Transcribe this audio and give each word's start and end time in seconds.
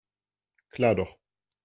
Klar 0.71 0.95
doch. 0.95 1.19